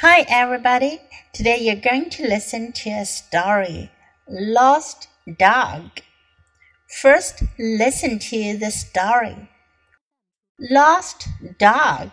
[0.00, 1.00] Hi, everybody.
[1.32, 3.90] Today you're going to listen to a story
[4.28, 5.88] Lost Dog.
[7.00, 9.48] First, listen to the story
[10.60, 11.28] Lost
[11.58, 12.10] Dog.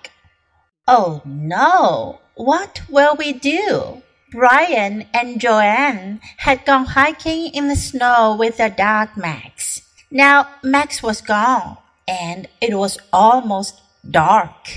[0.88, 2.22] Oh no!
[2.36, 4.02] What will we do?
[4.32, 9.82] Brian and Joanne had gone hiking in the snow with their dog Max.
[10.10, 14.70] Now Max was gone, and it was almost dark.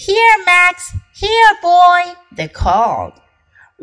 [0.00, 0.96] Here, Max!
[1.14, 2.14] Here, boy!
[2.32, 3.20] they called.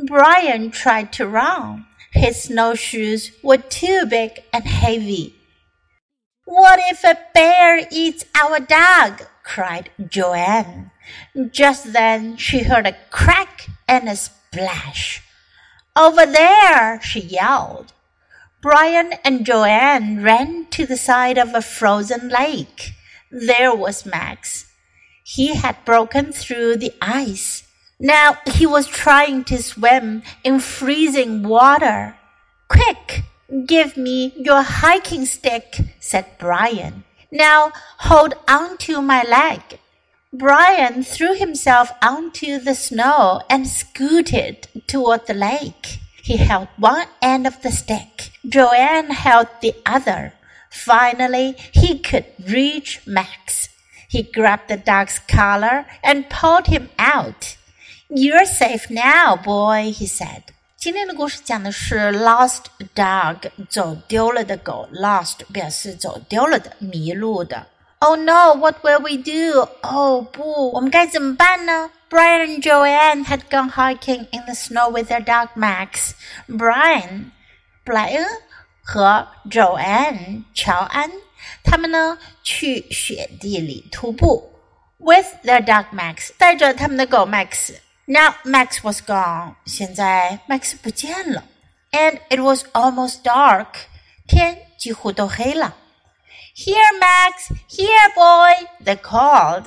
[0.07, 1.85] Brian tried to run.
[2.11, 5.35] His snowshoes were too big and heavy.
[6.45, 9.27] What if a bear eats our dog?
[9.43, 10.89] cried Joanne.
[11.51, 15.21] Just then she heard a crack and a splash.
[15.95, 17.93] Over there, she yelled.
[18.59, 22.93] Brian and Joanne ran to the side of a frozen lake.
[23.29, 24.66] There was Max.
[25.29, 27.63] He had broken through the ice.
[27.99, 32.15] Now he was trying to swim in freezing water.
[32.69, 33.23] Quick,
[33.65, 37.03] give me your hiking stick, said Brian.
[37.29, 37.73] Now
[38.07, 39.79] hold onto my leg.
[40.31, 45.99] Brian threw himself onto the snow and scooted toward the lake.
[46.23, 48.31] He held one end of the stick.
[48.47, 50.31] Joanne held the other.
[50.71, 53.67] Finally, he could reach Max.
[54.08, 57.56] He grabbed the dog's collar and pulled him out.
[58.08, 60.42] You're safe now, boy, he said.
[60.76, 64.88] 今天的故事讲的是 lost dog，走丢了的狗。
[64.92, 67.68] lost 表示走丢了的、迷路的。
[68.00, 68.54] Oh no!
[68.54, 69.68] What will we do?
[69.82, 71.90] 哦不，我们该怎么办呢？
[72.10, 76.10] Brian and Joanne had gone hiking in the snow with their dog Max.
[76.48, 77.30] Brian,
[77.84, 78.26] 布莱恩
[78.82, 81.10] 和 Joanne 乔安，
[81.69, 84.49] 他们呢去雪地里徒步
[84.99, 87.75] ，with their dog Max，带着他们的狗 Max。
[88.05, 91.43] Now Max was gone，现在 Max 不见了
[91.91, 93.67] ，and it was almost dark，
[94.25, 95.75] 天几乎都黑了。
[96.55, 97.51] here, Max!
[97.69, 98.67] Here, boy!
[98.83, 99.65] They called.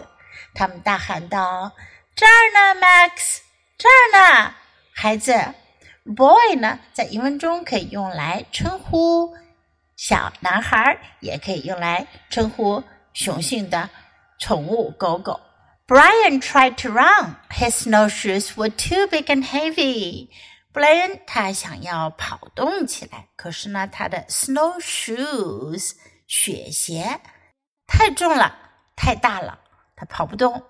[0.55, 1.73] 他们大喊道
[2.17, 3.41] ：“这儿呢，Max！
[3.79, 4.55] 这儿呢，
[4.93, 5.55] 孩子。
[6.03, 9.37] ”Boy 呢，在英文中可以用来称呼
[10.01, 13.91] 小男孩，也可以用来称呼雄性的
[14.39, 15.39] 宠物狗狗。
[15.87, 17.35] Brian tried to run.
[17.51, 20.31] His snowshoes were too big and heavy.
[20.73, 25.91] 布莱恩他想要跑动起来，可是呢，他的 snowshoes
[26.27, 27.21] 雪鞋
[27.87, 28.57] 太重了，
[28.97, 29.59] 太大了，
[29.97, 30.63] 他跑不动。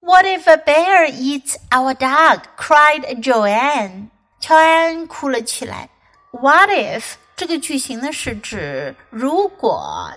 [0.00, 2.40] What if a bear eats our dog?
[2.56, 4.08] cried Joanne.
[4.40, 5.90] 乔安哭了起来。
[6.32, 10.10] What if 这个句型呢是指如果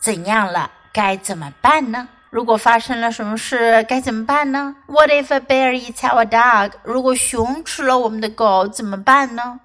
[0.00, 2.08] 怎样了，该怎么办呢？
[2.30, 6.72] 如果发生了什么事，该怎么办呢？What if a bear eats our dog?
[6.82, 9.60] 如果熊吃了我们的狗怎么办呢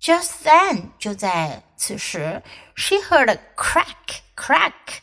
[0.00, 2.42] ？just then，就在此时
[2.76, 5.00] ，she heard a crack, crack,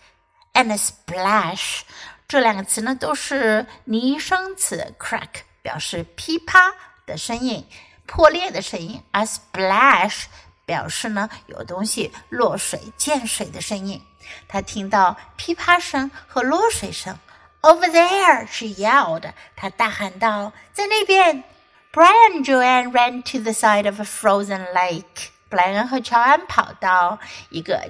[0.53, 1.81] and a splash。
[2.28, 6.72] 这两个词呢都是拟声词，crack 表示噼啪
[7.07, 7.66] 的声音，
[8.09, 10.23] 破裂的声音；而 splash
[10.65, 14.01] 表示呢有东西落水、溅水的声音。
[14.47, 17.15] 他听到噼啪声和落水声。
[17.61, 19.31] Over there, she yelled。
[19.55, 21.43] 她大喊道：“在那边。”
[21.91, 25.29] Brian Joanne ran to the side of a frozen lake.
[25.49, 27.89] 布莱恩和乔安跑到一个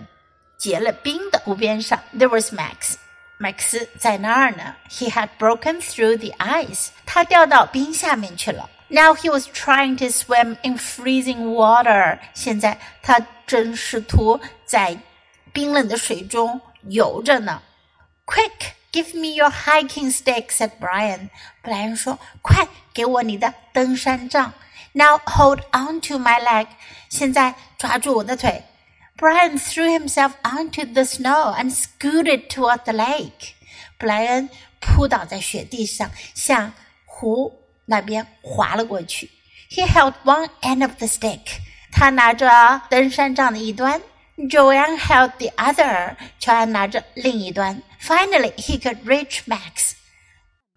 [0.57, 1.99] 结了冰的湖边上。
[2.17, 4.75] There was Max，Max 在那儿呢。
[4.89, 6.87] He had broken through the ice.
[7.05, 8.69] 他掉到冰下面去了。
[8.88, 12.18] Now he was trying to swim in freezing water.
[12.34, 14.98] 现在他正试图在
[15.52, 17.62] 冰冷的水中游着呢。
[18.26, 18.72] Quick!
[18.92, 21.30] Give me your hiking stick," said Brian.
[21.62, 24.52] 布莱恩说：“快给我你的登山杖。”
[24.92, 26.68] Now hold on to my leg.
[27.08, 28.62] 现在抓住我的腿。
[29.16, 33.54] Brian threw himself onto the snow and scooted toward the lake.
[33.98, 34.48] 布莱恩
[34.80, 36.72] 扑倒在雪地上，向
[37.04, 39.30] 湖 那边滑了过去。
[39.70, 41.40] He held one end of the stick.
[41.92, 44.00] 他拿着登山杖的一端。
[44.36, 46.16] Joanne held the other.
[46.40, 47.80] 乔安拿着另一端。
[48.00, 49.92] Finally, he could reach Max.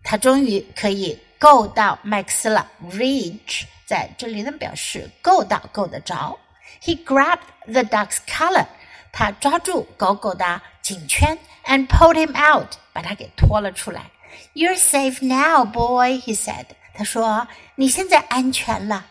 [0.03, 2.71] 他终于可以够到麦克斯了。
[2.91, 6.37] Reach 在这里呢表示够到、够得着。
[6.83, 8.67] He grabbed the dog's collar.
[9.11, 14.11] 他抓住狗狗的颈圈，and pulled him out，把他给拖了出来。
[14.53, 16.67] You're safe now, boy, he said.
[16.93, 19.05] 他说你现在安全了。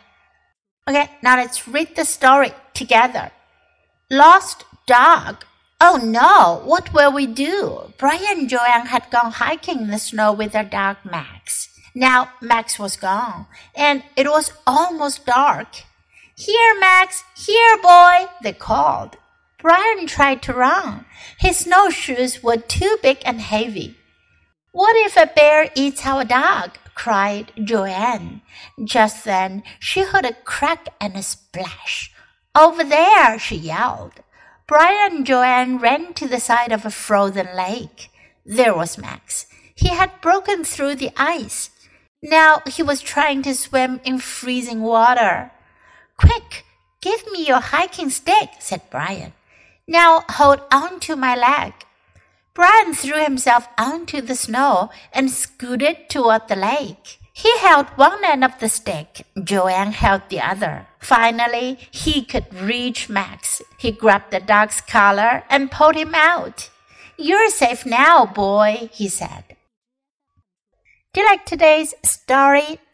[0.86, 3.30] Okay, now let's read the story together.
[4.08, 5.44] Lost dog.
[5.80, 7.92] Oh no, what will we do?
[7.98, 11.68] Brian and Joanne had gone hiking in the snow with their dog Max.
[11.94, 15.84] Now Max was gone, and it was almost dark.
[16.36, 17.24] Here, Max!
[17.34, 18.26] Here, boy!
[18.42, 19.16] they called.
[19.58, 21.06] Brian tried to run.
[21.38, 23.96] His snowshoes were too big and heavy.
[24.72, 26.78] What if a bear eats our dog?
[27.01, 28.43] Cried Joanne.
[28.83, 32.13] Just then she heard a crack and a splash.
[32.55, 34.21] Over there, she yelled.
[34.67, 38.11] Brian and Joanne ran to the side of a frozen lake.
[38.45, 39.47] There was Max.
[39.73, 41.71] He had broken through the ice.
[42.21, 45.49] Now he was trying to swim in freezing water.
[46.17, 46.65] Quick,
[47.01, 49.33] give me your hiking stick, said Brian.
[49.87, 51.73] Now hold on to my leg.
[52.53, 57.19] Brian threw himself onto the snow and scooted toward the lake.
[57.33, 59.25] He held one end of the stick.
[59.41, 60.87] Joanne held the other.
[60.99, 63.61] Finally, he could reach Max.
[63.77, 66.69] He grabbed the dog's collar and pulled him out.
[67.17, 69.43] You're safe now, boy, he said.
[71.13, 72.79] Do you like today's story?